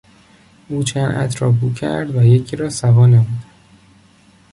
او 0.67 0.83
چند 0.83 1.11
عطر 1.15 1.39
را 1.39 1.51
بو 1.51 1.73
کرد 1.73 2.15
و 2.15 2.23
یکی 2.23 2.55
را 2.55 2.69
سوا 2.69 3.07
نمود. 3.07 3.43